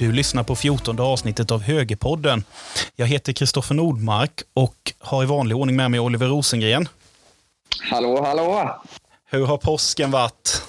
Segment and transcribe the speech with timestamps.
[0.00, 2.44] Du lyssnar på 14 avsnittet av Högerpodden.
[2.96, 6.88] Jag heter Kristoffer Nordmark och har i vanlig ordning med mig Oliver Rosengren.
[7.90, 8.80] Hallå, hallå!
[9.24, 10.62] Hur har påsken varit?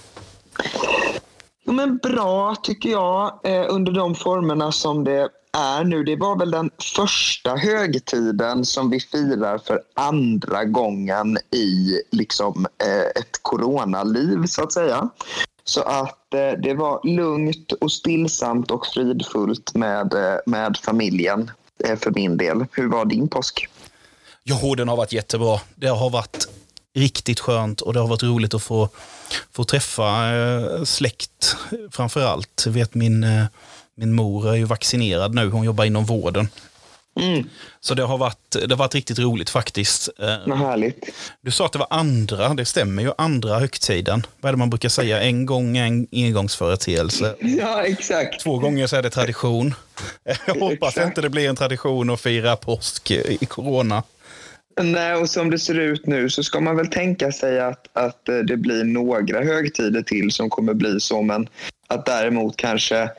[1.65, 6.03] Jo, men bra tycker jag, eh, under de formerna som det är nu.
[6.03, 13.21] Det var väl den första högtiden som vi firar för andra gången i liksom, eh,
[13.21, 15.09] ett coronaliv, så att säga.
[15.63, 21.51] Så att eh, det var lugnt och stillsamt och fridfullt med, eh, med familjen
[21.83, 22.65] eh, för min del.
[22.71, 23.67] Hur var din påsk?
[24.43, 25.59] Jo, den har varit jättebra.
[25.75, 26.47] Det har varit
[26.93, 28.89] riktigt skönt och det har varit roligt att få,
[29.51, 31.55] få träffa eh, släkt
[31.91, 32.63] framför allt.
[32.65, 33.45] Jag vet min, eh,
[33.95, 36.47] min mor är ju vaccinerad nu, hon jobbar inom vården.
[37.19, 37.49] Mm.
[37.79, 40.09] Så det har, varit, det har varit riktigt roligt faktiskt.
[40.19, 41.05] Eh, Vad härligt.
[41.41, 44.25] Du sa att det var andra, det stämmer ju, andra högtiden.
[44.41, 45.21] Vad är det man brukar säga?
[45.21, 47.35] En gång är en engångsföreteelse.
[47.41, 48.43] Ja, exakt.
[48.43, 49.73] Två gånger så är det tradition.
[50.45, 51.07] Jag hoppas Exakt.
[51.07, 54.03] inte det blir en tradition att fira påsk i corona.
[54.81, 58.29] Nej, och som det ser ut nu så ska man väl tänka sig att, att
[58.29, 61.49] eh, det blir några högtider till som kommer bli så, men
[61.87, 63.09] att däremot kanske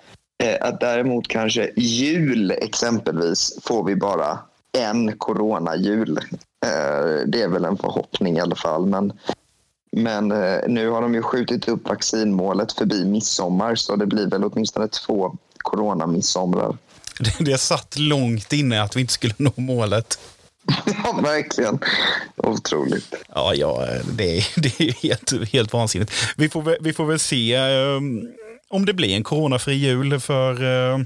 [0.42, 4.38] Eh, att däremot kanske jul exempelvis får vi bara
[4.78, 6.18] en coronajul.
[6.66, 8.86] Eh, Det är väl en förhoppning i alla fall.
[8.86, 9.12] Men,
[9.92, 14.44] men eh, nu har de ju skjutit upp vaccinmålet förbi midsommar så det blir väl
[14.44, 16.76] åtminstone två coronamidsomrar.
[17.18, 20.18] Det, det satt långt inne att vi inte skulle nå målet.
[21.04, 21.78] Ja, verkligen.
[22.36, 23.14] Otroligt.
[23.34, 26.12] Ja, ja det, är, det är helt, helt vansinnigt.
[26.36, 28.00] Vi får, vi får väl se eh,
[28.68, 30.98] om det blir en coronafri jul för eh,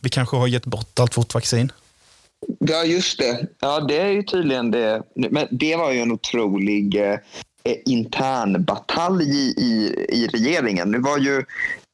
[0.00, 1.72] vi kanske har gett bort allt vårt vaccin.
[2.58, 3.46] Ja, just det.
[3.60, 5.02] Ja, det är ju tydligen det.
[5.14, 7.18] Men det var ju en otrolig eh,
[7.84, 10.90] intern batalj i, i, i regeringen.
[10.90, 11.44] Nu var ju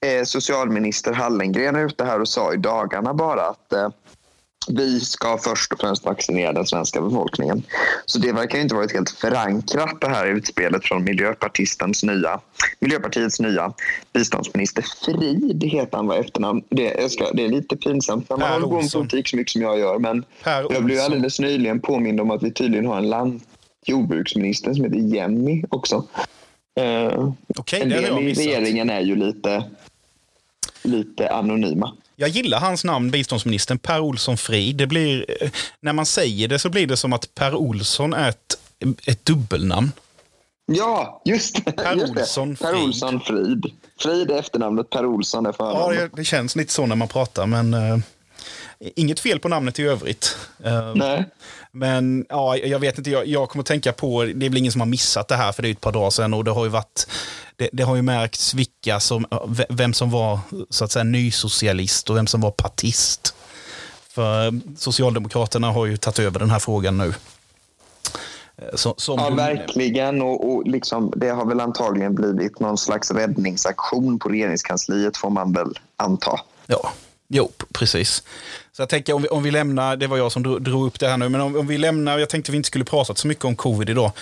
[0.07, 3.89] eh, socialminister Hallengren ute här och sa i dagarna bara att eh,
[4.69, 7.63] vi ska först och främst vaccinera den svenska befolkningen.
[8.07, 12.41] Så det verkar inte varit helt förankrat det här utspelet från miljöpartistens nya,
[12.81, 13.73] Miljöpartiets nya
[14.13, 16.63] biståndsminister Frid heter han var efternamn.
[16.69, 19.53] Det, ska, det är lite pinsamt när man Per håller på med politik så mycket
[19.53, 19.99] som jag gör.
[19.99, 23.41] Men Per jag blev alldeles nyligen påmind om att vi tydligen har en land,
[23.87, 26.07] jordbruksminister som heter Jenny också.
[26.81, 27.29] Eh,
[27.59, 29.65] Okej, en del i regeringen är ju lite,
[30.83, 31.93] lite anonyma.
[32.23, 34.77] Jag gillar hans namn, biståndsministern Per Olsson Frid.
[34.77, 35.51] Det blir, eh,
[35.81, 38.59] när man säger det så blir det som att Per Olsson är ett,
[39.07, 39.93] ett dubbelnamn.
[40.73, 41.73] Ja, just det.
[41.73, 42.21] Per just det.
[42.21, 42.83] Olsson Per Frid.
[42.85, 43.67] Olsson Frid.
[44.01, 45.99] Frid är efternamnet, Per Olsson är Ja, förnamnet.
[46.15, 47.99] det, det känns lite så när man pratar, men eh,
[48.97, 50.37] inget fel på namnet i övrigt.
[50.65, 51.25] Eh, Nej.
[51.75, 54.81] Men ja, jag vet inte, jag, jag kommer tänka på, det är väl ingen som
[54.81, 56.71] har missat det här för det är ett par dagar sedan och det har ju
[56.71, 57.07] varit,
[57.57, 59.27] det, det har ju märkts vilka som,
[59.69, 60.39] vem som var
[60.71, 63.35] så att säga nysocialist och vem som var partist.
[64.09, 67.15] För Socialdemokraterna har ju tagit över den här frågan nu.
[68.57, 70.23] Eh, Så, som Ja, verkligen.
[70.23, 75.53] Och, och liksom, det har väl antagligen blivit någon slags räddningsaktion på regeringskansliet får man
[75.53, 76.41] väl anta.
[76.67, 76.93] Ja,
[77.33, 78.23] jo, precis.
[78.73, 81.01] Så jag tänker om vi, om vi lämnar, det var jag som drog, drog upp
[81.01, 83.27] det här nu, men om, om vi lämnar, jag tänkte vi inte skulle prata så
[83.27, 84.13] mycket om covid idag.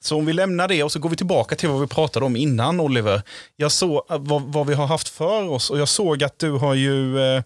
[0.00, 2.36] Så om vi lämnar det och så går vi tillbaka till vad vi pratade om
[2.36, 3.22] innan Oliver.
[3.56, 6.50] Jag såg eh, vad, vad vi har haft för oss och jag såg att du
[6.50, 7.42] har ju eh,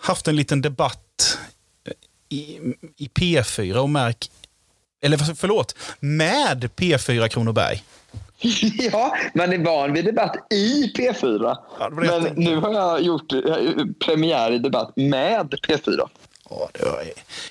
[0.00, 1.38] haft en liten debatt
[1.86, 1.92] eh,
[2.38, 2.58] i,
[2.96, 4.30] i P4 och märk,
[5.02, 7.84] eller förlåt, med P4 Kronoberg.
[8.92, 11.56] Ja, man är van vid debatt i P4.
[11.78, 12.32] Ja, Men tänkte.
[12.40, 13.40] nu har jag gjort eh,
[14.04, 16.08] premiär i debatt med P4.
[16.50, 17.02] Ja, det var,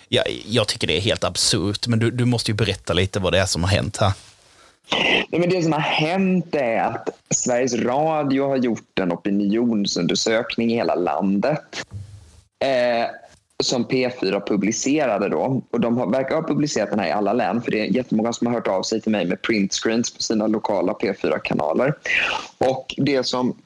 [0.08, 3.34] jag, jag tycker det är helt absurt, men du, du måste ju berätta lite vad
[3.34, 4.12] det är som har hänt här.
[5.30, 10.76] Nej, men det som har hänt är att Sveriges Radio har gjort en opinionsundersökning i
[10.76, 11.86] hela landet.
[12.60, 13.06] Eh,
[13.64, 15.64] som P4 publicerade då.
[15.72, 18.34] Och de har, verkar ha publicerat den här i alla län för det är jättemånga
[18.34, 21.94] som har hört av sig till mig med printscreens på sina lokala P4-kanaler.
[22.58, 23.58] Och det som,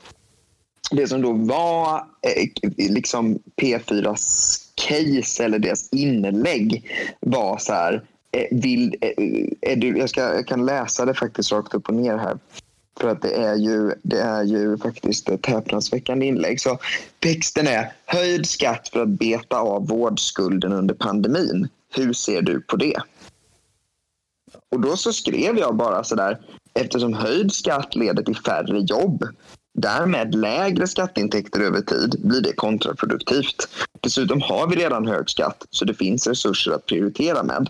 [0.91, 8.47] det som då var eh, liksom P4s case eller deras inlägg var så här eh,
[8.51, 11.95] vill, eh, eh, är du, jag, ska, jag kan läsa det faktiskt rakt upp och
[11.95, 12.37] ner här.
[12.99, 16.61] För att det är ju, det är ju faktiskt ett häpnadsväckande inlägg.
[16.61, 16.79] Så
[17.19, 21.69] texten är höjd skatt för att beta av vårdskulden under pandemin.
[21.95, 22.97] Hur ser du på det?
[24.71, 26.41] Och då så skrev jag bara så där
[26.73, 29.23] eftersom höjd skatt leder till färre jobb
[29.73, 33.67] därmed lägre skatteintäkter över tid blir det kontraproduktivt.
[34.01, 37.69] Dessutom har vi redan hög skatt så det finns resurser att prioritera med.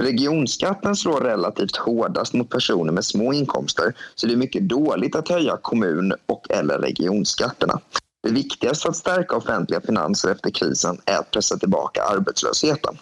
[0.00, 5.28] Regionskatten slår relativt hårdast mot personer med små inkomster så det är mycket dåligt att
[5.28, 7.80] höja kommun och eller regionskatterna.
[8.22, 12.98] Det viktigaste för att stärka offentliga finanser efter krisen är att pressa tillbaka arbetslösheten.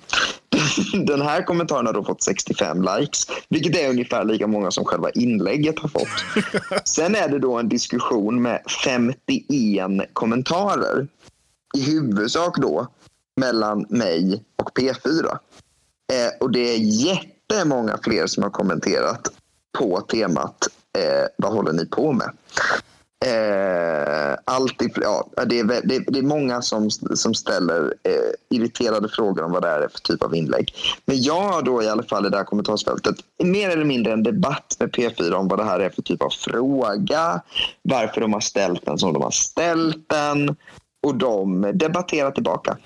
[1.07, 5.11] Den här kommentaren har då fått 65 likes, vilket är ungefär lika många som själva
[5.11, 6.45] inlägget har fått.
[6.85, 11.09] Sen är det då en diskussion med 51 kommentarer.
[11.77, 12.87] I huvudsak då
[13.41, 15.39] mellan mig och P4.
[16.11, 19.29] Eh, och det är jättemånga fler som har kommenterat
[19.79, 20.69] på temat
[20.99, 22.31] eh, Vad håller ni på med?
[23.25, 29.45] Eh, alltid, ja, det, är, det, det är många som, som ställer eh, irriterade frågor
[29.45, 30.75] om vad det är för typ av inlägg.
[31.07, 34.23] Men jag har då i alla fall i det här kommentarsfältet mer eller mindre en
[34.23, 37.43] debatt med P4 om vad det här är för typ av fråga,
[37.83, 40.57] varför de har ställt den som de har ställt den
[41.03, 42.77] och de debatterar tillbaka.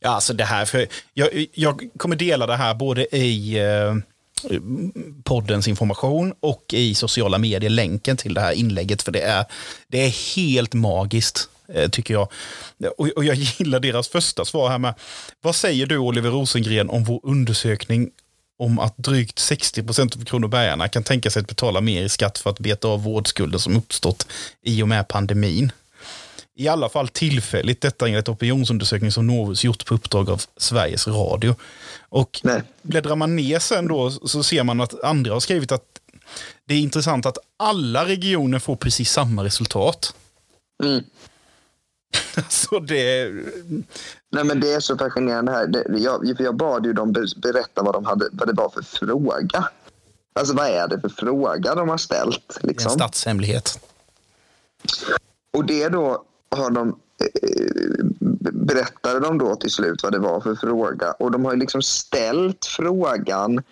[0.00, 3.94] Ja, alltså det här, för jag, jag kommer dela det här både i eh
[5.24, 9.02] poddens information och i sociala medier länken till det här inlägget.
[9.02, 9.44] För det är,
[9.88, 12.28] det är helt magiskt, eh, tycker jag.
[12.96, 14.94] Och, och jag gillar deras första svar här med.
[15.40, 18.10] Vad säger du Oliver Rosengren om vår undersökning
[18.58, 22.38] om att drygt 60 procent av kronobergarna kan tänka sig att betala mer i skatt
[22.38, 24.26] för att beta av vårdskulder som uppstått
[24.62, 25.72] i och med pandemin.
[26.58, 31.54] I alla fall tillfälligt, detta enligt opinionsundersökning som Novus gjort på uppdrag av Sveriges Radio.
[32.08, 32.62] Och Nej.
[32.82, 35.84] bläddrar man ner sen då så ser man att andra har skrivit att
[36.64, 40.14] det är intressant att alla regioner får precis samma resultat.
[40.84, 41.04] Mm.
[42.48, 43.32] så det...
[44.32, 45.66] Nej men det är så fascinerande här.
[45.66, 49.68] Det, jag, jag bad ju dem berätta vad, de hade, vad det var för fråga.
[50.34, 52.58] Alltså vad är det för fråga de har ställt?
[52.62, 52.76] Liksom?
[52.76, 53.80] Det är en statshemlighet.
[55.52, 56.24] Och det då
[56.56, 58.04] har de eh,
[58.52, 61.12] berättade de då till slut vad det var för fråga.
[61.12, 63.62] Och de har liksom ställt frågan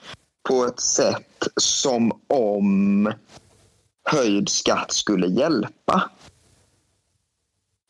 [0.49, 3.13] på ett sätt som om
[4.05, 6.11] höjd skatt skulle hjälpa.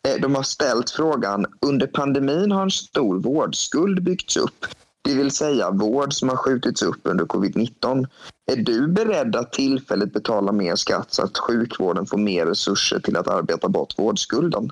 [0.09, 4.67] Eh, de har ställt frågan, under pandemin har en stor vårdskuld byggts upp.
[5.05, 8.07] Det vill säga vård som har skjutits upp under covid-19.
[8.53, 13.17] Är du beredd att tillfälligt betala mer skatt så att sjukvården får mer resurser till
[13.17, 14.71] att arbeta bort vårdskulden?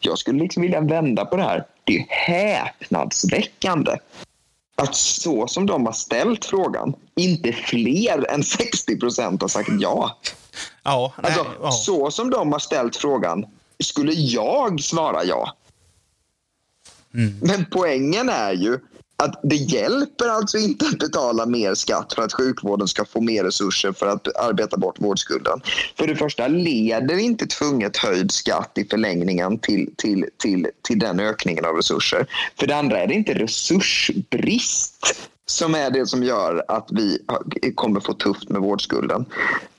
[0.00, 1.66] Jag skulle liksom vilja vända på det här.
[1.84, 3.96] Det är häpnadsväckande
[4.76, 10.18] att så som de har ställt frågan, inte fler än 60 procent har sagt ja.
[10.82, 11.70] Ja, nej, alltså, ja.
[11.70, 13.46] Så som de har ställt frågan,
[13.78, 15.56] skulle jag svara ja?
[17.14, 17.38] Mm.
[17.40, 18.78] Men poängen är ju
[19.22, 23.44] att det hjälper alltså inte att betala mer skatt för att sjukvården ska få mer
[23.44, 25.60] resurser för att arbeta bort vårdskulden.
[25.98, 31.20] För det första leder inte tvunget höjd skatt i förlängningen till, till, till, till den
[31.20, 32.26] ökningen av resurser.
[32.58, 35.16] För det andra är det inte resursbrist
[35.46, 37.18] som är det som gör att vi
[37.74, 39.26] kommer få tufft med vårdskulden.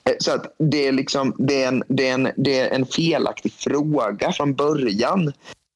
[0.10, 2.86] Eh, så att det, är liksom, det, är en, det, är en, det är en
[2.86, 5.28] felaktig fråga från början.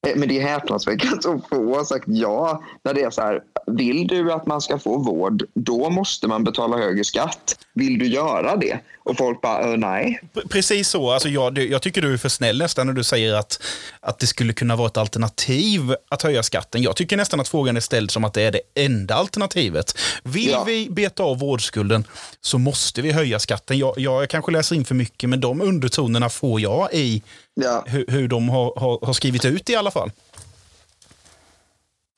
[0.07, 3.41] Eh, men det är häpnadsväckande att få har sagt ja när det är så här.
[3.71, 7.59] Vill du att man ska få vård, då måste man betala högre skatt.
[7.73, 8.79] Vill du göra det?
[9.03, 10.21] Och folk bara, nej.
[10.49, 11.11] Precis så.
[11.11, 13.63] Alltså jag, jag tycker du är för snäll nästan när du säger att,
[13.99, 16.81] att det skulle kunna vara ett alternativ att höja skatten.
[16.81, 19.97] Jag tycker nästan att frågan är ställd som att det är det enda alternativet.
[20.23, 20.63] Vill ja.
[20.63, 22.03] vi beta av vårdskulden
[22.41, 23.77] så måste vi höja skatten.
[23.77, 27.83] Jag, jag kanske läser in för mycket, men de undertonerna får jag i ja.
[27.87, 30.11] hur, hur de har, har, har skrivit ut i alla fall.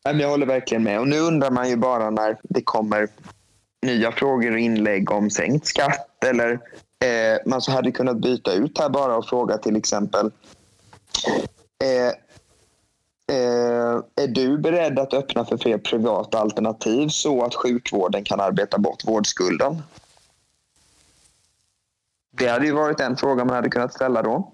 [0.04, 1.00] Jag håller verkligen med.
[1.00, 3.08] Och nu undrar man ju bara när det kommer
[3.82, 6.52] nya frågor och inlägg om sänkt skatt eller
[7.06, 10.32] eh, man så hade kunnat byta ut här bara och fråga till exempel
[11.84, 12.08] eh,
[13.38, 18.78] eh, är du beredd att öppna för fler privata alternativ så att sjukvården kan arbeta
[18.78, 19.82] bort vårdskulden?
[22.32, 24.54] Det hade ju varit en fråga man hade kunnat ställa då.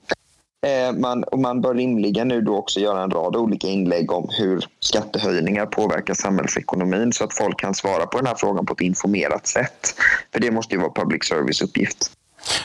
[0.66, 4.30] Eh, man, och man bör rimligen nu då också göra en rad olika inlägg om
[4.32, 8.82] hur skattehöjningar påverkar samhällsekonomin så att folk kan svara på den här frågan på ett
[8.82, 9.96] informerat sätt.
[10.34, 12.12] För det måste ju vara public service uppgift.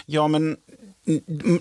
[0.07, 0.57] Ja, men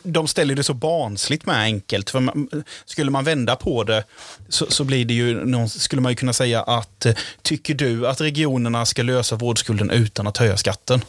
[0.03, 2.09] de ställer det så barnsligt med enkelt.
[2.09, 2.49] För man,
[2.85, 4.03] skulle man vända på det
[4.49, 7.05] så, så blir det ju, någon, skulle man ju kunna säga att
[7.41, 11.01] tycker du att regionerna ska lösa vårdskulden utan att höja skatten?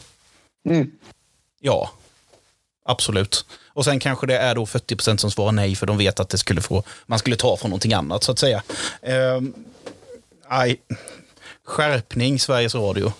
[0.69, 0.91] Mm.
[1.59, 1.91] Ja,
[2.85, 3.45] absolut.
[3.73, 6.29] Och sen kanske det är då 40 procent som svarar nej för de vet att
[6.29, 8.63] det skulle få, man skulle ta från någonting annat så att säga.
[9.01, 9.41] Eh.
[11.63, 13.13] Skärpning Sveriges Radio.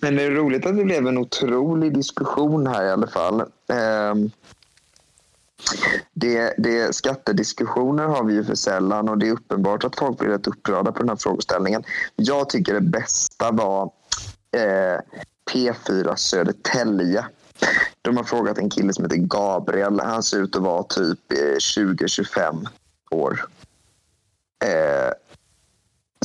[0.00, 3.40] Men det är roligt att det blev en otrolig diskussion här i alla fall.
[3.40, 4.14] Eh,
[6.12, 10.28] det, det, skattediskussioner har vi ju för sällan och det är uppenbart att folk blir
[10.28, 11.84] rätt upprörda på den här frågeställningen.
[12.16, 13.82] Jag tycker det bästa var
[14.56, 15.00] eh,
[15.50, 17.24] P4 Södertälje
[18.02, 20.00] de har frågat en kille som heter Gabriel.
[20.00, 22.66] Han ser ut att vara typ 20-25
[23.10, 23.46] år.
[24.64, 25.12] Eh,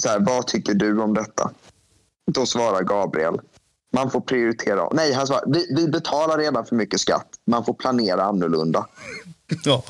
[0.02, 1.52] så här, vad tycker du om detta?
[2.32, 3.40] Då svarar Gabriel.
[3.94, 4.90] Man får prioritera.
[4.92, 5.44] Nej, han svarar.
[5.48, 7.28] Vi, vi betalar redan för mycket skatt.
[7.48, 8.88] Man får planera annorlunda.
[9.64, 9.84] Ja,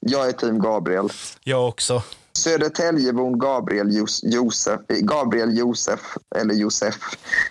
[0.00, 1.08] Jag är team Gabriel.
[1.44, 2.02] jag också.
[2.32, 6.00] Södertäljebon Gabriel Jos- Josef, Gabriel Josef,
[6.36, 6.94] eller Josef,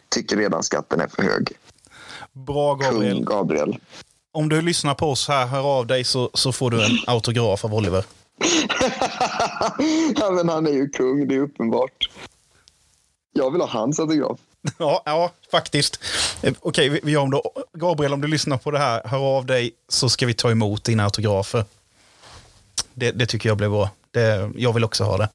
[0.09, 1.57] tycker redan skatten är för hög.
[2.33, 3.25] Bra Kung Gabriel.
[3.25, 3.77] Gabriel.
[4.33, 7.65] Om du lyssnar på oss här, hör av dig så, så får du en autograf
[7.65, 8.05] av Oliver.
[10.15, 12.09] ja, men han är ju kung, det är uppenbart.
[13.33, 14.39] Jag vill ha hans autograf.
[14.77, 15.99] Ja, ja faktiskt.
[16.41, 17.51] Eh, Okej, vi, vi gör om då.
[17.73, 20.83] Gabriel, om du lyssnar på det här, hör av dig så ska vi ta emot
[20.83, 21.65] dina autografer.
[22.93, 23.89] Det, det tycker jag blir bra.
[24.11, 25.29] Det, jag vill också ha det.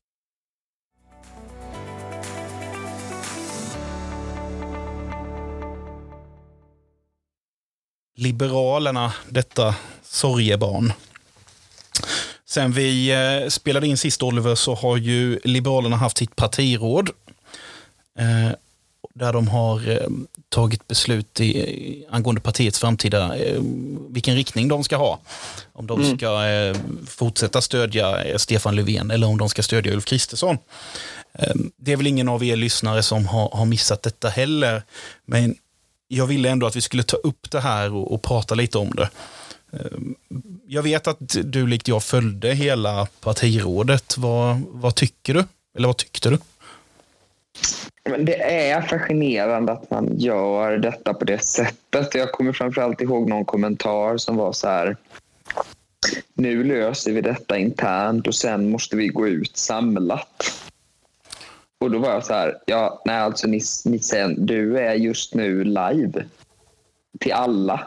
[8.17, 10.93] Liberalerna, detta sorgebarn.
[12.45, 17.11] Sen vi eh, spelade in sist Oliver så har ju Liberalerna haft sitt partiråd.
[18.19, 18.57] Eh,
[19.15, 20.09] där de har eh,
[20.49, 23.35] tagit beslut i, angående partiets framtida,
[24.09, 25.19] vilken riktning de ska ha.
[25.73, 30.59] Om de ska eh, fortsätta stödja Stefan Löfven eller om de ska stödja Ulf Kristersson.
[31.39, 34.83] Eh, det är väl ingen av er lyssnare som har, har missat detta heller.
[35.27, 35.57] Men
[36.09, 38.91] jag ville ändå att vi skulle ta upp det här och, och prata lite om
[38.91, 39.11] det.
[39.73, 40.15] Ehm,
[40.67, 44.19] jag vet att du likt jag följde hela partirådet.
[44.19, 45.45] Vad, vad tycker du?
[45.77, 46.39] Eller vad tyckte du?
[48.11, 52.15] Men det är fascinerande att man gör detta på det sättet.
[52.15, 54.97] Jag kommer framförallt ihåg någon kommentar som var så här.
[56.35, 60.53] Nu löser vi detta internt och sen måste vi gå ut samlat.
[61.87, 62.59] Och då var jag så här.
[62.67, 66.25] Ja, nej, alltså Nissen, du är just nu live
[67.21, 67.81] till alla.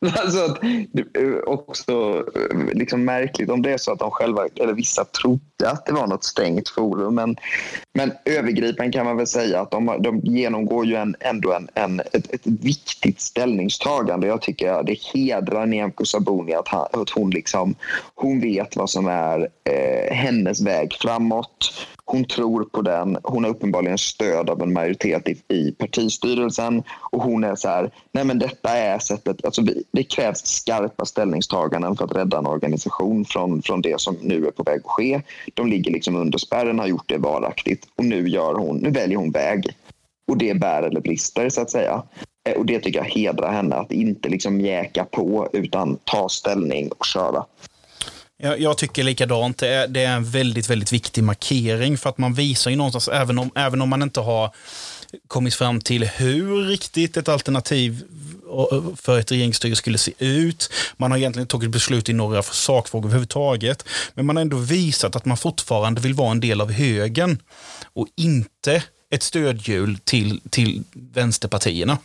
[0.16, 0.60] Alltså, att
[0.92, 4.72] det eh, är också eh, liksom märkligt om det är så att de själva, eller
[4.72, 7.14] vissa trodde att det var något stängt forum.
[7.14, 7.36] Men,
[7.94, 12.00] men övergripande kan man väl säga att de, de genomgår ju en, ändå en, en,
[12.00, 14.26] ett, ett viktigt ställningstagande.
[14.26, 17.74] Jag tycker att det hedrar Nyamko Sabuni att, han, att hon, liksom,
[18.14, 21.86] hon vet vad som är eh, hennes väg framåt.
[22.08, 23.18] Hon tror på den.
[23.22, 26.82] Hon har uppenbarligen stöd av en majoritet i, i partistyrelsen.
[27.10, 31.04] Och hon är så här, nej men detta är sättet, alltså vi, det krävs skarpa
[31.04, 34.90] ställningstaganden för att rädda en organisation från, från det som nu är på väg att
[34.90, 35.20] ske.
[35.54, 39.18] De ligger liksom under spärren, har gjort det varaktigt och nu, gör hon, nu väljer
[39.18, 39.76] hon väg.
[40.28, 42.02] Och det bär eller brister så att säga.
[42.48, 46.88] Eh, och det tycker jag hedrar henne, att inte liksom mjäka på utan ta ställning
[46.88, 47.44] och köra.
[48.38, 49.58] Jag, jag tycker likadant.
[49.58, 53.08] Det är, det är en väldigt, väldigt viktig markering för att man visar ju någonstans,
[53.08, 54.54] även om, även om man inte har
[55.28, 58.02] kommit fram till hur riktigt ett alternativ
[58.96, 60.70] för ett regeringsstyre skulle se ut.
[60.96, 63.84] Man har egentligen tagit beslut i några sakfrågor överhuvudtaget.
[64.14, 67.42] Men man har ändå visat att man fortfarande vill vara en del av högen
[67.92, 71.98] och inte ett stödhjul till, till vänsterpartierna.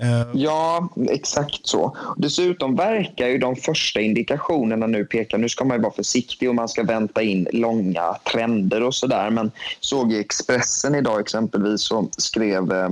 [0.00, 1.96] Eh, ja, exakt så.
[2.16, 6.54] Dessutom verkar ju de första indikationerna nu peka, nu ska man ju vara försiktig och
[6.54, 9.30] man ska vänta in långa trender och sådär.
[9.30, 12.90] Men såg i Expressen idag exempelvis så skrev, eh,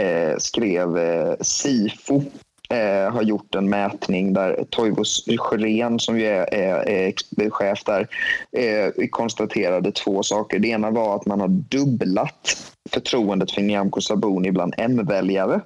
[0.00, 2.22] eh skrev eh, Sifo
[2.68, 5.04] eh, har gjort en mätning där Toivo
[5.38, 8.08] Sjörén som ju är, är, är chef där
[8.52, 10.58] eh, konstaterade två saker.
[10.58, 15.60] Det ena var att man har dubblat förtroendet för Nyamko Sabuni bland M-väljare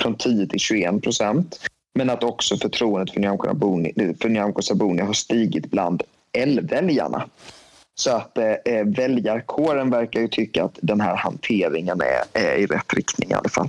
[0.00, 1.60] från 10 till 21 procent.
[1.94, 6.02] Men att också förtroendet för Nyamko Sabuni, för Nyamko Sabuni har stigit bland
[6.32, 7.28] L-väljarna.
[7.94, 12.94] Så att eh, väljarkåren verkar ju tycka att den här hanteringen är, är i rätt
[12.94, 13.68] riktning i alla fall.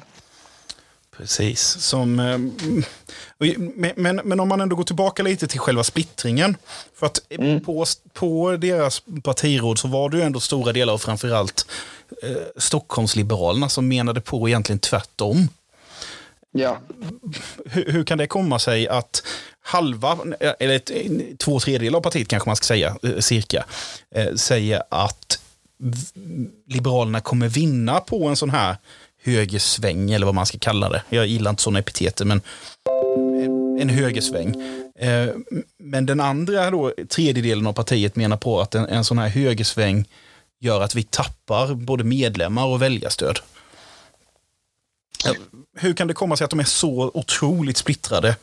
[1.17, 1.61] Precis.
[1.61, 2.37] Som, eh,
[3.95, 6.57] men, men, om man ändå går tillbaka lite till själva splittringen.
[6.95, 7.19] För att
[7.65, 11.65] på, på deras partiråd så var det ju ändå stora delar av framförallt
[12.23, 15.47] eh, Stockholmsliberalerna som menade på egentligen tvärtom.
[16.51, 16.79] Ja,
[17.65, 19.23] Hur, hur kan det komma sig att
[19.63, 20.17] halva,
[20.59, 20.91] eller ett,
[21.39, 23.65] två tredjedelar av partiet kanske man ska säga, eh, cirka,
[24.15, 25.39] eh, säger att
[26.67, 28.75] Liberalerna kommer vinna på en sån här
[29.23, 31.03] högersväng, eller vad man ska kalla det.
[31.09, 32.41] Jag gillar inte sådana epiteter, men
[33.81, 34.55] en högersväng.
[34.95, 35.29] Eh,
[35.77, 40.05] Men den andra då, tredjedelen av partiet menar på att en, en sån här högersväng
[40.59, 43.39] gör att vi tappar både medlemmar och väljarstöd.
[45.81, 48.35] Hur kan det komma sig att de är så otroligt splittrade?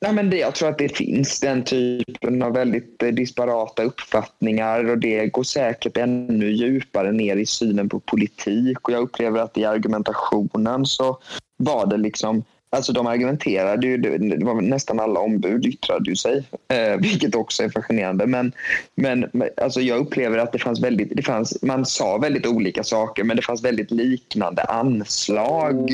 [0.00, 4.90] Nej, men det, jag tror att det finns den typen av väldigt eh, disparata uppfattningar
[4.90, 9.58] och det går säkert ännu djupare ner i synen på politik och jag upplever att
[9.58, 11.18] i argumentationen så
[11.56, 16.44] var det liksom Alltså de argumenterade ju, det var nästan alla ombud yttrade ju sig,
[16.68, 18.26] eh, vilket också är fascinerande.
[18.26, 18.52] Men,
[18.94, 23.24] men alltså jag upplever att det fanns väldigt, det fanns, man sa väldigt olika saker
[23.24, 25.90] men det fanns väldigt liknande anslag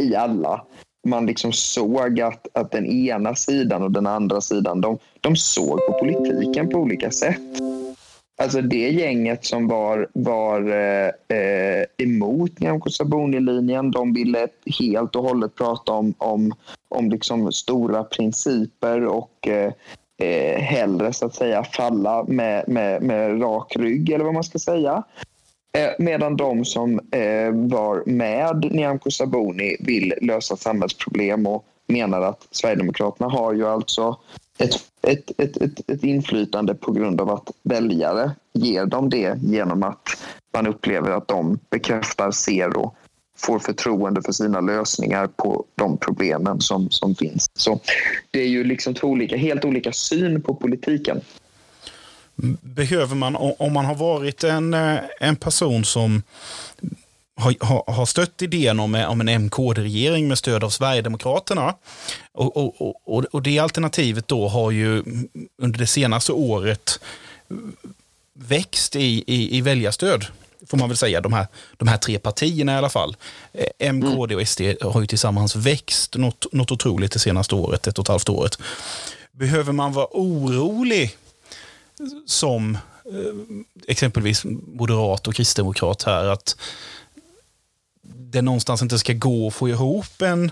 [0.00, 0.64] i alla.
[1.06, 5.78] Man liksom såg att, att den ena sidan och den andra sidan, de, de såg
[5.86, 7.60] på politiken på olika sätt.
[8.36, 14.48] Alltså det gänget som var, var eh, eh, emot Nyamko Sabuni-linjen, de ville
[14.80, 16.52] helt och hållet prata om, om,
[16.88, 19.72] om liksom stora principer och eh,
[20.22, 24.58] eh, hellre så att säga falla med, med, med rak rygg eller vad man ska
[24.58, 25.02] säga.
[25.78, 32.48] Eh, medan de som eh, var med Nyamko Sabuni vill lösa samhällsproblem och menar att
[32.50, 34.16] Sverigedemokraterna har ju alltså
[34.62, 39.82] ett, ett, ett, ett, ett inflytande på grund av att väljare ger dem det genom
[39.82, 40.08] att
[40.54, 42.96] man upplever att de bekräftar, ser och
[43.36, 47.46] får förtroende för sina lösningar på de problemen som, som finns.
[47.54, 47.80] Så
[48.30, 51.20] det är ju liksom två olika, helt olika syn på politiken.
[52.60, 56.22] Behöver man, om man har varit en, eh, en person som
[57.36, 61.74] har, har, stött idén om, om en MKD-regering med stöd av Sverigedemokraterna.
[62.32, 65.02] Och, och, och, och det alternativet då har ju
[65.58, 67.00] under det senaste året
[68.34, 70.26] växt i, i, i väljarstöd
[70.66, 71.46] får man väl säga, de här,
[71.76, 73.16] de här tre partierna i alla fall.
[73.52, 77.86] Eh, M, KD och SD har ju tillsammans växt något, något otroligt det senaste året,
[77.86, 78.58] ett och ett halvt året.
[79.32, 81.16] Behöver man vara orolig
[82.26, 82.74] som
[83.04, 86.56] eh, exempelvis moderat och kristdemokrat här, att
[88.32, 90.50] det någonstans inte ska gå att få ihop en,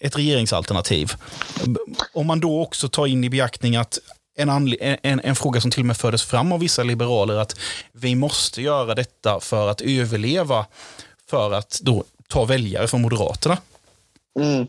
[0.00, 1.12] ett regeringsalternativ.
[2.12, 3.98] Om man då också tar in i beaktning att
[4.36, 4.48] en,
[5.02, 7.58] en, en, fråga som till och med fördes fram av vissa liberaler att
[7.92, 10.66] vi måste göra detta för att överleva,
[11.30, 13.58] för att då ta väljare från Moderaterna.
[14.40, 14.66] Mm.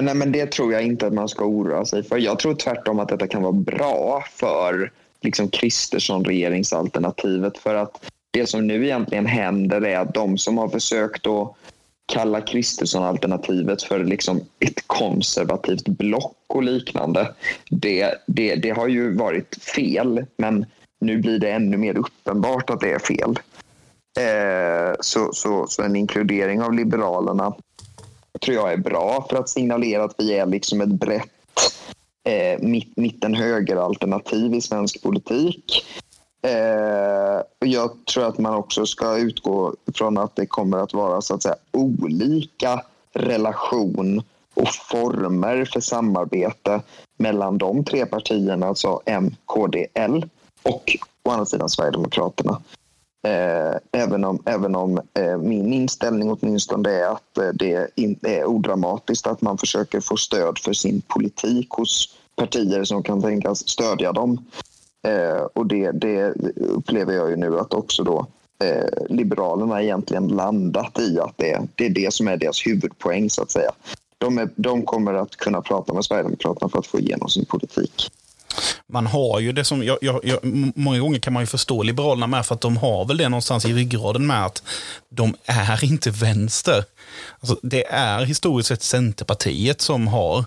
[0.00, 2.18] Nej, men det tror jag inte att man ska oroa sig för.
[2.18, 8.46] Jag tror tvärtom att detta kan vara bra för liksom Kristersson regeringsalternativet för att det
[8.46, 11.54] som nu egentligen händer är att de som har försökt att
[12.12, 17.34] kalla Kristersson-alternativet för liksom ett konservativt block och liknande.
[17.70, 20.66] Det, det, det har ju varit fel, men
[21.00, 23.38] nu blir det ännu mer uppenbart att det är fel.
[24.18, 27.54] Eh, så, så, så en inkludering av Liberalerna
[28.40, 31.30] tror jag är bra för att signalera att vi är liksom ett brett
[32.24, 35.84] eh, mitt, mitten-höger-alternativ i svensk politik.
[36.42, 41.34] Eh, jag tror att man också ska utgå från att det kommer att vara så
[41.34, 44.22] att säga olika relation
[44.54, 46.80] och former för samarbete
[47.18, 50.28] mellan de tre partierna, alltså M, KD, L
[50.62, 52.62] och å andra sidan Sverigedemokraterna.
[53.26, 58.44] Eh, även om, även om eh, min inställning åtminstone är att eh, det inte är
[58.44, 64.12] odramatiskt att man försöker få stöd för sin politik hos partier som kan tänkas stödja
[64.12, 64.44] dem.
[65.06, 68.26] Eh, och det, det, upplever jag ju nu att också då
[68.64, 73.42] eh, Liberalerna egentligen landat i att det, det är det som är deras huvudpoäng så
[73.42, 73.70] att säga.
[74.18, 78.10] De, är, de kommer att kunna prata med Sverigedemokraterna för att få igenom sin politik.
[78.86, 80.38] Man har ju det som, jag, jag, jag,
[80.74, 83.64] många gånger kan man ju förstå Liberalerna med för att de har väl det någonstans
[83.64, 84.62] i ryggraden med att
[85.08, 86.84] de är inte vänster.
[87.40, 90.44] Alltså, det är historiskt sett Centerpartiet som har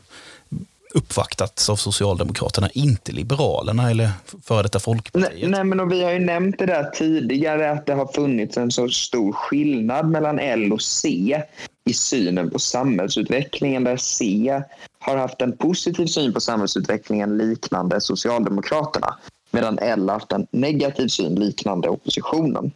[0.94, 4.10] uppvaktats av Socialdemokraterna, inte Liberalerna eller
[4.44, 5.32] före detta Folkpartiet.
[5.34, 8.72] Nej, nej, men vi har ju nämnt det där tidigare att det har funnits en
[8.72, 11.42] så stor skillnad mellan L och C
[11.86, 14.62] i synen på samhällsutvecklingen där C
[15.00, 19.18] har haft en positiv syn på samhällsutvecklingen liknande Socialdemokraterna
[19.52, 22.72] medan L har haft en negativ syn liknande oppositionen.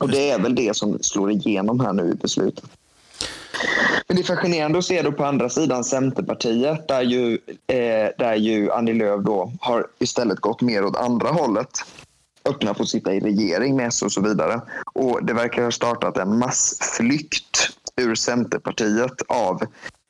[0.00, 2.64] Och Det är väl det som slår igenom här nu i beslutet.
[4.08, 8.34] Men det är fascinerande att se då på andra sidan Centerpartiet där ju, eh, där
[8.34, 11.70] ju Annie Lööf då har istället gått mer åt andra hållet.
[12.44, 14.60] Öppna för att sitta i regering med S och så vidare.
[14.94, 19.62] Och det verkar ha startat en massflykt ur Centerpartiet av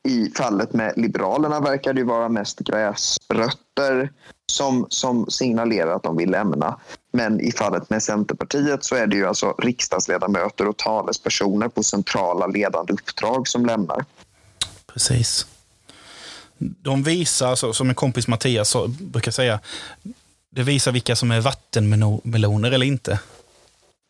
[0.08, 4.10] i fallet med Liberalerna verkar det vara mest gräsrötter
[4.52, 6.80] som, som signalerar att de vill lämna.
[7.12, 12.46] Men i fallet med Centerpartiet så är det ju alltså riksdagsledamöter och talespersoner på centrala
[12.46, 14.04] ledande uppdrag som lämnar.
[14.86, 15.46] Precis.
[16.58, 19.60] De visar, alltså, som en kompis Mattias brukar säga,
[20.50, 23.20] det visar vilka som är vattenmeloner eller inte.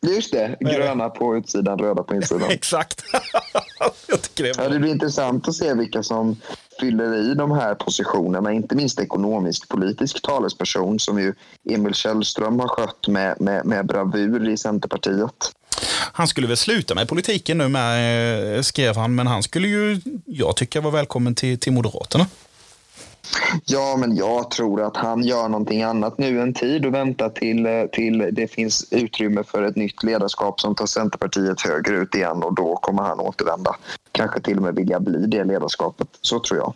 [0.07, 2.43] Just det, gröna på utsidan, röda på insidan.
[2.51, 3.03] Exakt.
[4.07, 6.35] Jag tycker det, ja, det blir intressant att se vilka som
[6.79, 8.53] fyller i de här positionerna.
[8.53, 11.33] Inte minst ekonomisk-politisk talesperson som ju
[11.69, 15.51] Emil Källström har skött med, med, med bravur i Centerpartiet.
[16.13, 20.01] Han skulle väl sluta med politiken nu med, eh, skrev han, men han skulle ju,
[20.25, 22.25] jag tycker, vara välkommen till, till Moderaterna.
[23.65, 27.65] Ja, men jag tror att han gör någonting annat nu en tid och väntar till,
[27.65, 32.43] eh, till det finns utrymme för ett nytt ledarskap som tar Centerpartiet högre ut igen
[32.43, 33.75] och då kommer han återvända.
[34.11, 36.07] Kanske till och med vilja bli det ledarskapet.
[36.21, 36.73] Så tror jag.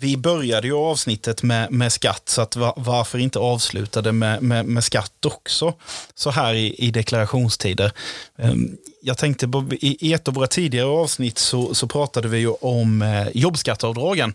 [0.00, 4.42] Vi började ju avsnittet med, med skatt, så att var, varför inte avsluta det med,
[4.42, 5.74] med, med, skatt också,
[6.14, 7.92] så här i, i deklarationstider.
[8.38, 12.48] Ehm, jag tänkte, på, i ett av våra tidigare avsnitt så, så pratade vi ju
[12.48, 14.34] om eh, jobbskatteavdragen.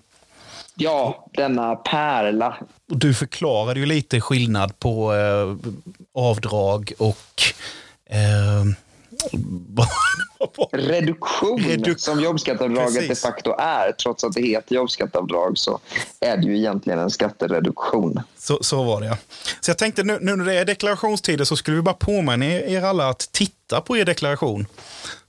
[0.75, 2.57] Ja, denna pärla.
[2.87, 5.55] Du förklarade ju lite skillnad på eh,
[6.13, 7.43] avdrag och
[8.09, 8.65] eh,
[10.71, 13.21] Reduktion, Reduk som jobbskatteavdraget Precis.
[13.21, 13.91] de facto är.
[13.91, 15.79] Trots att det heter jobbskatteavdrag så
[16.19, 18.21] är det ju egentligen en skattereduktion.
[18.37, 19.17] Så, så var det ja.
[19.61, 22.81] Så jag tänkte nu, nu när det är deklarationstider så skulle vi bara påminna er
[22.81, 24.67] alla att titta på er deklaration.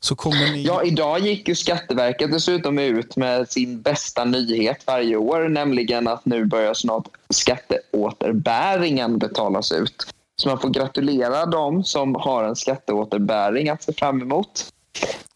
[0.01, 0.63] Så kommer ni...
[0.63, 6.27] Ja, idag gick ju Skatteverket dessutom ut med sin bästa nyhet varje år, nämligen att
[6.27, 10.14] nu börjar snart skatteåterbäringen betalas ut.
[10.37, 14.73] Så man får gratulera dem som har en skatteåterbäring att se fram emot.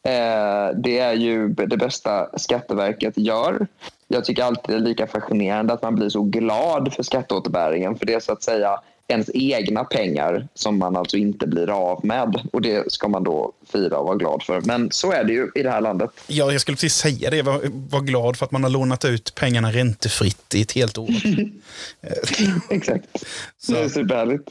[0.02, 3.66] Eh, det är ju det bästa Skatteverket gör.
[4.08, 7.96] Jag tycker alltid det är lika fascinerande att man blir så glad för skatteåterbäringen.
[7.96, 12.04] För det är så att säga ens egna pengar som man alltså inte blir av
[12.04, 12.40] med.
[12.52, 14.60] Och det ska man då fira och vara glad för.
[14.60, 16.10] Men så är det ju i det här landet.
[16.26, 17.42] Ja, jag skulle precis säga det.
[17.42, 21.08] Var, var glad för att man har lånat ut pengarna räntefritt i ett helt år.
[22.70, 23.06] Exakt.
[23.58, 23.72] Så.
[23.72, 24.50] Det är superhärligt.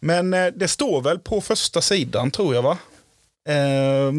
[0.00, 2.78] Men eh, det står väl på första sidan, tror jag, va?
[3.48, 4.12] Eh,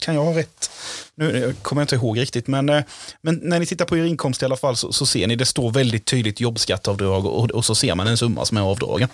[0.00, 0.70] kan jag ha rätt?
[1.20, 2.82] Nu kommer jag inte ihåg riktigt, men, eh,
[3.20, 5.44] men när ni tittar på er inkomst i alla fall så, så ser ni det
[5.44, 9.08] står väldigt tydligt jobbskatteavdrag och, och så ser man en summa som är avdragen.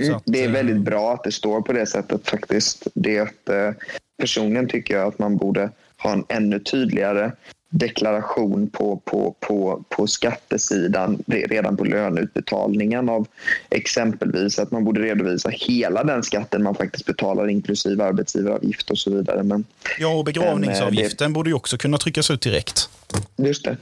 [0.00, 2.86] Mm, att, det är väldigt bra att det står på det sättet faktiskt.
[2.94, 3.70] Det att, eh,
[4.18, 7.32] personligen tycker jag att man borde ha en ännu tydligare
[7.78, 13.26] deklaration på, på, på, på skattesidan redan på löneutbetalningen av
[13.70, 19.10] exempelvis att man borde redovisa hela den skatten man faktiskt betalar inklusive arbetsgivaravgift och så
[19.10, 19.42] vidare.
[19.42, 19.64] Men,
[19.98, 22.88] ja, och begravningsavgiften men, det, borde ju också kunna tryckas ut direkt.
[23.36, 23.76] Just det.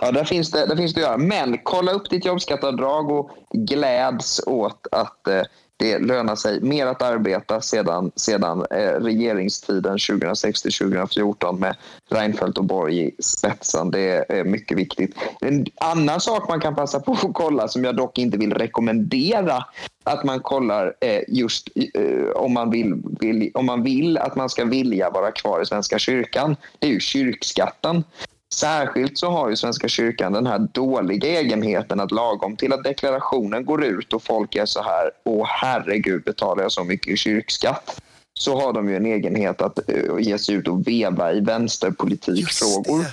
[0.00, 1.18] Ja, där finns det, där finns det att göra.
[1.18, 5.42] Men kolla upp ditt jobbskatteavdrag och gläds åt att eh,
[5.76, 11.76] det lönar sig mer att arbeta sedan, sedan eh, regeringstiden 2006-2014 med
[12.10, 13.90] Reinfeldt och Borg i spetsen.
[13.90, 15.14] Det är mycket viktigt.
[15.40, 19.64] En annan sak man kan passa på att kolla som jag dock inte vill rekommendera
[20.04, 24.48] att man kollar eh, just eh, om, man vill, vill, om man vill att man
[24.48, 26.56] ska vilja vara kvar i Svenska kyrkan.
[26.78, 28.04] Det är ju kyrkskatten.
[28.56, 33.64] Särskilt så har ju Svenska kyrkan den här dåliga egenheten att lagom till att deklarationen
[33.64, 38.00] går ut och folk är så här, åh herregud betalar jag så mycket i kyrkskatt?
[38.34, 43.06] Så har de ju en egenhet att uh, ge sig ut och veva i vänsterpolitikfrågor.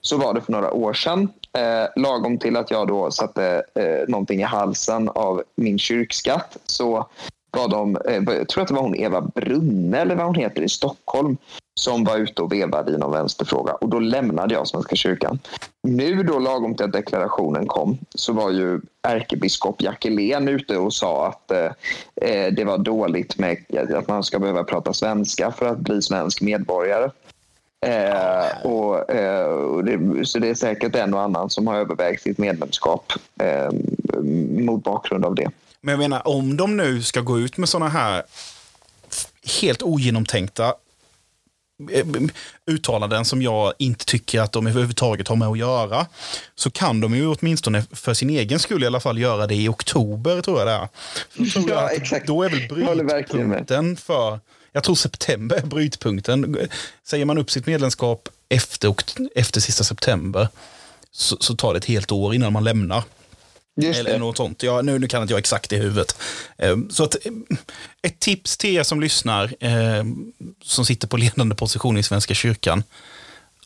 [0.00, 1.28] Så var det för några år sedan.
[1.58, 7.06] Eh, lagom till att jag då satte eh, någonting i halsen av min kyrkskatt så
[7.50, 10.62] var de, eh, jag tror att det var hon Eva Brunne eller vad hon heter
[10.62, 11.36] i Stockholm
[11.74, 15.38] som var ute och vevade i någon vänsterfråga och då lämnade jag Svenska kyrkan.
[15.82, 21.26] Nu då lagom till att deklarationen kom så var ju ärkebiskop Jackelén ute och sa
[21.26, 21.70] att eh,
[22.30, 23.56] eh, det var dåligt med
[23.96, 27.10] att man ska behöva prata svenska för att bli svensk medborgare.
[27.86, 32.22] Eh, och, eh, och det, så det är säkert en och annan som har övervägt
[32.22, 33.70] sitt medlemskap eh,
[34.64, 35.50] mot bakgrund av det.
[35.82, 38.22] Men jag menar, om de nu ska gå ut med sådana här
[39.60, 40.74] helt ogenomtänkta
[41.92, 42.06] eh,
[42.66, 46.06] uttalanden som jag inte tycker att de överhuvudtaget har med att göra,
[46.54, 49.68] så kan de ju åtminstone för sin egen skull i alla fall göra det i
[49.68, 50.88] oktober, tror jag det är.
[51.54, 52.26] Jag ja, exakt.
[52.26, 54.40] Då är väl brytpunkten för,
[54.72, 56.68] jag tror september är brytpunkten.
[57.04, 58.94] Säger man upp sitt medlemskap efter,
[59.34, 60.48] efter sista september
[61.12, 63.02] så, så tar det ett helt år innan man lämnar.
[63.76, 64.18] Just Eller det.
[64.18, 64.62] något sånt.
[64.62, 66.18] Ja, nu, nu kan inte jag exakt i huvudet.
[66.58, 67.32] Eh, så att, eh,
[68.02, 70.04] ett tips till er som lyssnar, eh,
[70.62, 72.82] som sitter på ledande position i Svenska kyrkan.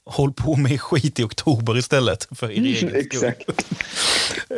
[0.06, 2.28] Håll på med skit i oktober istället.
[2.30, 3.64] För er mm, Exakt.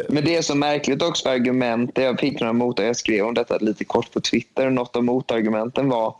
[0.09, 1.91] Men det är så märkligt också för argument.
[1.95, 4.71] Jag fick några mot jag skrev om detta lite kort på Twitter.
[4.71, 6.15] Något av motargumenten var,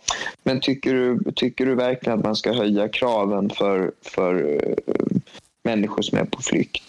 [0.45, 4.61] men tycker du, tycker du verkligen att man ska höja kraven för, för
[5.65, 6.83] människor som är på flykt?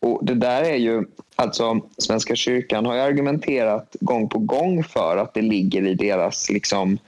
[0.00, 1.04] Och det där är ju,
[1.36, 6.50] alltså Svenska kyrkan har ju argumenterat gång på gång för att det ligger i deras,
[6.50, 6.98] liksom,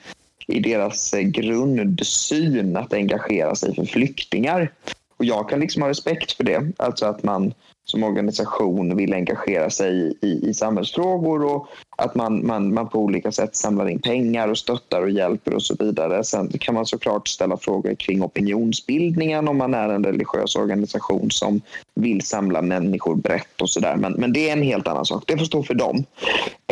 [0.47, 4.73] i deras eh, grundsyn att engagera sig för flyktingar.
[5.17, 6.73] Och jag kan liksom ha respekt för det.
[6.77, 7.55] Alltså att man
[7.91, 13.33] som organisation vill engagera sig i, i samhällsfrågor och att man, man, man på olika
[13.33, 16.25] sätt samlar in pengar och stöttar och hjälper och så vidare.
[16.25, 21.61] Sen kan man såklart ställa frågor kring opinionsbildningen om man är en religiös organisation som
[21.95, 23.97] vill samla människor brett och sådär.
[23.97, 25.25] Men, men det är en helt annan sak.
[25.27, 26.05] Det får stå för dem.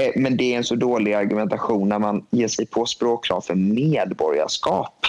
[0.00, 3.54] Eh, men det är en så dålig argumentation när man ger sig på språkkrav för
[3.54, 5.06] medborgarskap.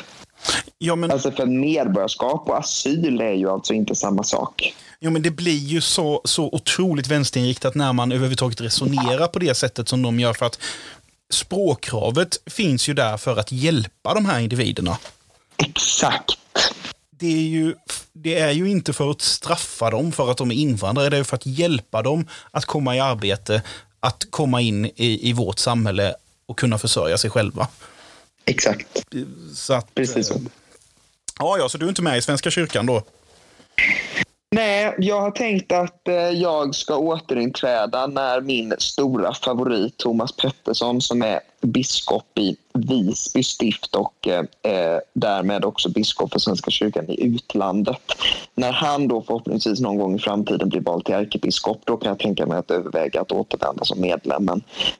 [0.77, 1.11] Ja, men...
[1.11, 4.73] Alltså för medborgarskap och asyl är ju alltså inte samma sak.
[4.99, 9.55] Jo, men det blir ju så, så otroligt vänsterinriktat när man överhuvudtaget resonerar på det
[9.55, 10.33] sättet som de gör.
[10.33, 10.59] För att
[11.29, 14.97] språkkravet finns ju där för att hjälpa de här individerna.
[15.57, 16.37] Exakt.
[17.09, 17.75] Det är, ju,
[18.13, 21.23] det är ju inte för att straffa dem för att de är invandrare, det är
[21.23, 23.61] för att hjälpa dem att komma i arbete,
[23.99, 27.67] att komma in i, i vårt samhälle och kunna försörja sig själva.
[28.45, 28.87] Exakt.
[29.53, 30.33] Så att, Precis så.
[30.33, 30.41] Eh,
[31.39, 33.03] ja, ja, så du är inte med i Svenska kyrkan då?
[34.49, 41.01] Nej, jag har tänkt att eh, jag ska återinträda när min stora favorit Thomas Pettersson
[41.01, 47.09] som är biskop i Visby stift och eh, eh, därmed också biskop för Svenska kyrkan
[47.09, 48.01] i utlandet.
[48.55, 52.19] När han då förhoppningsvis någon gång i framtiden blir vald till ärkebiskop då kan jag
[52.19, 54.49] tänka mig att överväga att återvända som medlem.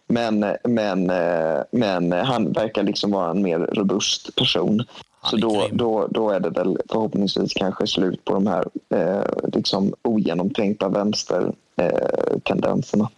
[0.08, 4.84] Men, men, eh, men han verkar liksom vara en mer robust person.
[5.24, 9.94] Så då, då, då är det väl förhoppningsvis kanske slut på de här eh, liksom
[10.02, 13.04] ogenomtänkta vänstertendenserna.
[13.04, 13.10] Eh,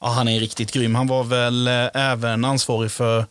[0.00, 0.94] ja, han är riktigt grym.
[0.94, 3.24] Han var väl eh, även ansvarig för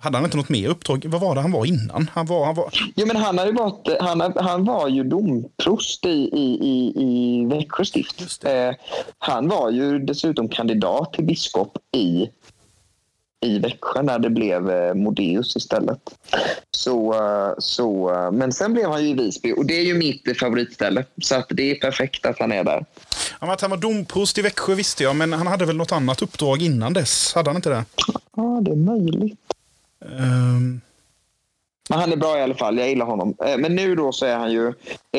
[0.00, 1.04] hade han inte något mer uppdrag?
[1.08, 2.10] Vad var det han var innan?
[2.14, 2.70] Han var, han var...
[2.96, 7.84] Jo, men han, hade varit, han, han var ju domprost i, i, i, i Växjö
[7.84, 8.44] stift.
[8.44, 8.70] Eh,
[9.18, 12.28] han var ju dessutom kandidat till biskop i
[13.40, 16.00] i Växjö när det blev eh, Modéus istället.
[16.70, 19.94] Så, eh, så, eh, men sen blev han ju i Visby och det är ju
[19.94, 21.04] mitt favoritställe.
[21.22, 22.84] Så att det är perfekt att han är där.
[23.40, 26.22] Ja, att han var domprost i Växjö visste jag, men han hade väl något annat
[26.22, 27.34] uppdrag innan dess?
[27.34, 27.84] Hade han inte det?
[28.36, 29.38] Ja, det är möjligt.
[30.04, 30.80] Um...
[31.90, 32.78] Men han är bra i alla fall.
[32.78, 33.34] Jag gillar honom.
[33.38, 34.66] Men nu då så är han ju...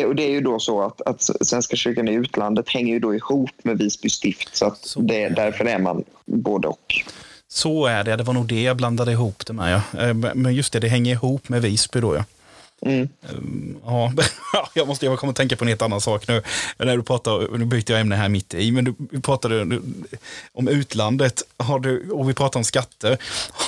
[0.05, 3.15] Och det är ju då så att, att Svenska kyrkan i utlandet hänger ju då
[3.15, 4.55] ihop med Visby stift.
[4.55, 7.03] Så, att så det, därför är man både och.
[7.51, 9.81] Så är det, det var nog det jag blandade ihop det med.
[9.93, 10.01] Ja.
[10.01, 12.23] Eh, men just det, det hänger ihop med Visby då ja.
[12.81, 13.09] Mm.
[13.29, 13.77] Ehm,
[14.53, 16.43] ja, jag måste jag kommer att tänka på en helt annan sak nu.
[16.77, 19.79] När du pratar, nu byter jag ämne här mitt i, men du pratade
[20.53, 23.17] om utlandet har du, och vi pratar om skatter.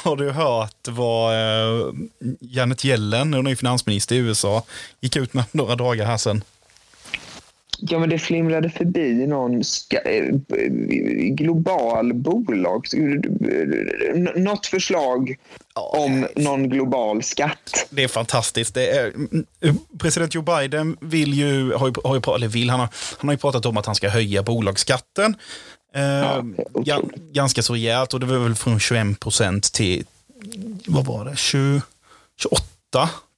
[0.04, 1.94] Har du hört vad eh,
[2.39, 4.63] Janet Yellen, hon är finansminister i USA,
[5.00, 6.44] gick ut med några dagar här sedan?
[7.84, 9.62] Ja, men det flimrade förbi någon
[10.06, 10.36] eh,
[11.34, 12.86] global bolag...
[14.36, 15.36] Något förslag
[15.74, 17.88] om någon global skatt.
[17.89, 18.74] Det är fantastiskt.
[18.74, 19.13] Det är,
[20.00, 23.34] president Joe Biden vill ju, har ju, har ju, eller vill, han har, han har
[23.34, 25.36] ju pratat om att han ska höja bolagsskatten.
[25.96, 26.44] Eh,
[26.86, 30.06] ja, ganska så rejält och det var väl från 21 procent till,
[30.86, 31.82] vad var det, 20,
[32.41, 32.65] 28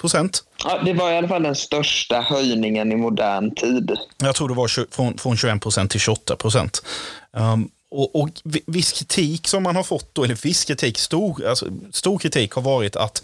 [0.01, 0.43] procent.
[0.63, 3.97] Ja, det var i alla fall den största höjningen i modern tid.
[4.17, 6.85] Jag tror det var från, från 21 procent till 28 procent.
[7.31, 8.29] Um, och, och,
[8.65, 12.61] viss kritik som man har fått, då, eller viss kritik, stor, alltså, stor kritik har
[12.61, 13.23] varit att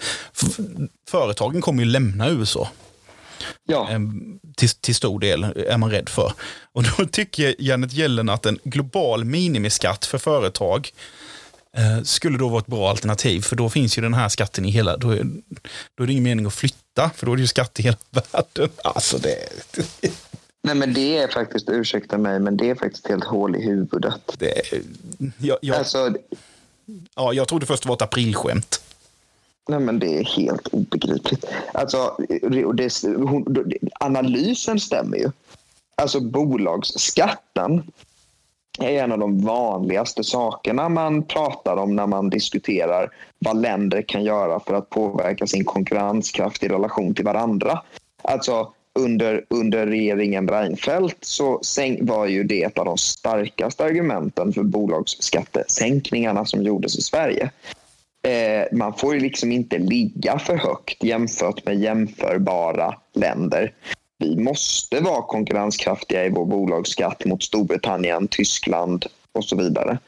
[1.09, 2.69] företagen kommer ju lämna USA.
[3.65, 3.89] Ja.
[3.91, 6.33] Um, till, till stor del är man rädd för.
[6.73, 10.91] Och då tycker Janet Yellen att en global minimiskatt för företag
[12.03, 13.41] skulle då vara ett bra alternativ.
[13.41, 15.23] För då finns ju den här skatten i hela, då är,
[15.95, 17.97] då är det ingen mening att flytta, för då är det ju skatt i hela
[18.09, 18.69] världen.
[18.83, 19.35] Alltså det...
[20.61, 24.21] Nej men det är faktiskt, ursäkta mig, men det är faktiskt helt hål i huvudet.
[24.37, 24.61] Det,
[25.37, 26.15] jag, jag, alltså,
[27.15, 28.81] ja, jag trodde först det var ett aprilskämt.
[29.69, 31.45] Nej men det är helt obegripligt.
[31.73, 32.15] Alltså,
[32.73, 35.31] det, hon, analysen stämmer ju.
[35.95, 37.83] Alltså bolagsskatten
[38.81, 44.23] är en av de vanligaste sakerna man pratar om när man diskuterar vad länder kan
[44.23, 47.81] göra för att påverka sin konkurrenskraft i relation till varandra.
[48.21, 51.61] Alltså under, under regeringen Reinfeldt så
[52.01, 57.51] var ju det ett av de starkaste argumenten för bolagsskattesänkningarna som gjordes i Sverige.
[58.27, 63.73] Eh, man får ju liksom inte ligga för högt jämfört med jämförbara länder
[64.19, 69.99] vi måste vara konkurrenskraftiga i vår bolagsskatt mot Storbritannien, Tyskland och så vidare.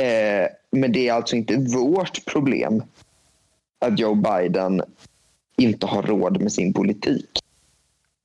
[0.00, 2.82] Eh, men det är alltså inte vårt problem
[3.78, 4.82] att Joe Biden
[5.56, 7.38] inte har råd med sin politik.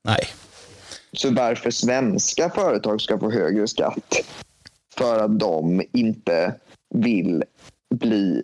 [0.03, 0.27] Nej.
[1.11, 4.15] Så varför svenska företag ska få högre skatt
[4.97, 6.55] för att de inte
[6.89, 7.43] vill
[7.95, 8.43] bli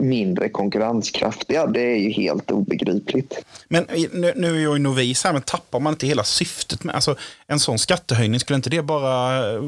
[0.00, 1.66] mindre konkurrenskraftiga.
[1.66, 3.44] Det är ju helt obegripligt.
[3.68, 6.94] Men nu, nu är jag ju novis här, men tappar man inte hela syftet med
[6.94, 8.40] alltså, en sån skattehöjning?
[8.40, 9.62] Skulle inte det bara eh,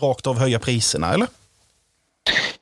[0.00, 1.28] rakt av höja priserna, eller?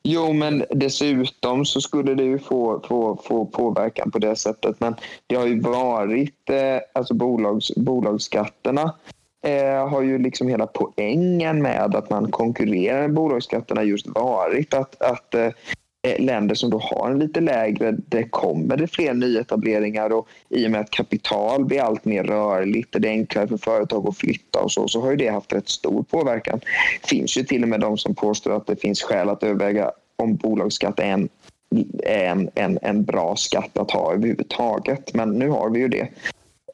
[0.02, 4.80] Jo, men dessutom så skulle det ju få, få, få påverkan på det sättet.
[4.80, 4.94] Men
[5.26, 8.94] det har ju varit, eh, alltså bolags, bolagsskatterna
[9.46, 15.02] eh, har ju liksom hela poängen med att man konkurrerar med bolagsskatterna just varit att,
[15.02, 15.52] att eh, eh,
[16.02, 20.66] Eh, länder som då har en lite lägre, det kommer det fler nyetableringar och i
[20.66, 24.16] och med att kapital blir allt mer rörligt och det är enklare för företag att
[24.16, 26.60] flytta och så, så har ju det haft rätt stor påverkan.
[27.02, 29.90] Det finns ju till och med de som påstår att det finns skäl att överväga
[30.16, 31.28] om bolagsskatt är en,
[32.04, 35.14] en, en, en bra skatt att ha överhuvudtaget.
[35.14, 36.08] Men nu har vi ju det.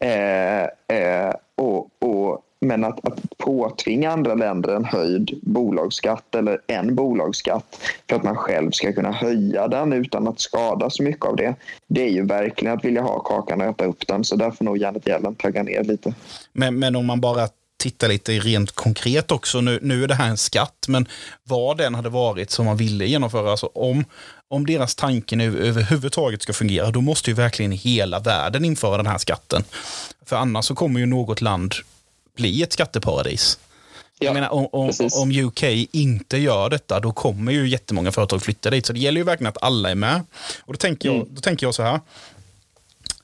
[0.00, 6.94] Eh, eh, och, och men att, att påtvinga andra länder en höjd bolagsskatt eller en
[6.94, 11.36] bolagsskatt för att man själv ska kunna höja den utan att skada så mycket av
[11.36, 11.54] det.
[11.86, 14.24] Det är ju verkligen att vilja ha kakan och äta upp den.
[14.24, 16.14] Så där får nog Janet Yellen tagga ner lite.
[16.52, 19.60] Men, men om man bara tittar lite rent konkret också.
[19.60, 21.08] Nu, nu är det här en skatt, men
[21.44, 23.50] vad den hade varit som man ville genomföra.
[23.50, 24.04] Alltså om,
[24.48, 29.06] om deras tanke nu överhuvudtaget ska fungera, då måste ju verkligen hela världen införa den
[29.06, 29.64] här skatten.
[30.26, 31.74] För annars så kommer ju något land
[32.36, 33.58] bli ett skatteparadis.
[34.18, 38.42] Ja, jag menar, om, om, om, UK inte gör detta, då kommer ju jättemånga företag
[38.42, 38.86] flytta dit.
[38.86, 40.24] Så det gäller ju verkligen att alla är med.
[40.60, 41.34] Och då tänker, jag, mm.
[41.34, 42.00] då tänker jag så här.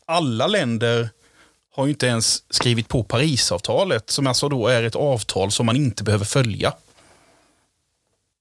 [0.07, 1.09] Alla länder
[1.75, 5.77] har ju inte ens skrivit på Parisavtalet, som alltså då är ett avtal som man
[5.77, 6.73] inte behöver följa.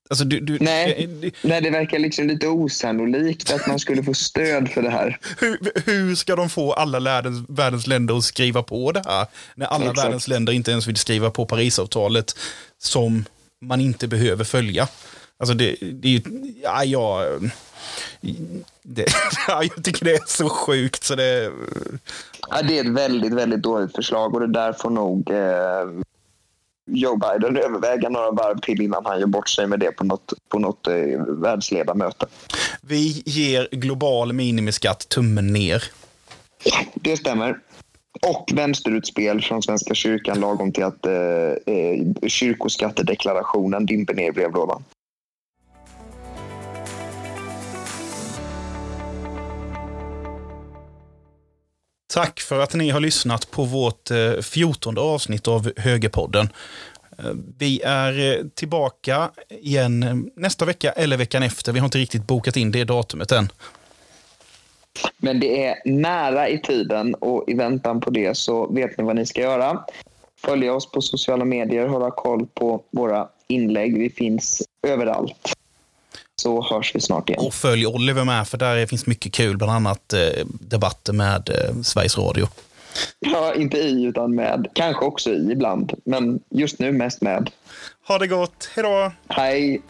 [0.10, 4.14] Alltså, du, du, nej, det, nej, det verkar liksom lite osannolikt att man skulle få
[4.14, 5.20] stöd för det här.
[5.40, 9.28] Hur, hur ska de få alla världens, världens länder att skriva på det här?
[9.56, 10.06] När alla Exakt.
[10.06, 12.36] världens länder inte ens vill skriva på Parisavtalet
[12.78, 13.26] som
[13.62, 14.88] man inte behöver följa.
[15.40, 16.22] Alltså det, det är ju,
[16.64, 17.26] ja, ja,
[18.84, 19.06] det,
[19.48, 21.52] ja, jag tycker det är så sjukt så det...
[22.50, 26.04] Ja, det är ett väldigt, väldigt dåligt förslag och det där får nog eh,
[26.88, 30.34] Joe Biden överväga några varv till innan han gör bort sig med det på något,
[30.50, 30.94] på något eh,
[31.28, 32.26] världsledarmöte.
[32.82, 35.84] Vi ger global minimiskatt tummen ner.
[36.96, 37.60] Det stämmer.
[38.22, 44.84] Och vänsterutspel från Svenska kyrkan lagom till att eh, eh kyrkoskattedeklarationen dimper ner i brevlådan.
[52.14, 56.50] Tack för att ni har lyssnat på vårt eh, fjortonde avsnitt av Högerpodden.
[57.18, 57.26] Eh,
[57.58, 61.72] vi är eh, tillbaka igen nästa vecka eller veckan efter.
[61.72, 63.50] Vi har inte riktigt bokat in det datumet än.
[65.18, 69.16] Men det är nära i tiden och i väntan på det så vet ni vad
[69.16, 69.84] ni ska göra.
[70.46, 73.98] Följa oss på sociala medier, hålla koll på våra inlägg.
[73.98, 75.57] Vi finns överallt
[76.42, 77.46] så hörs vi snart igen.
[77.46, 81.82] Och följ Oliver med, för där finns mycket kul, bland annat eh, debatter med eh,
[81.82, 82.48] Sveriges Radio.
[83.20, 84.68] Ja, inte i utan med.
[84.74, 87.50] Kanske också i ibland, men just nu mest med.
[88.08, 89.12] Ha det gott, hej då!
[89.28, 89.82] Hej!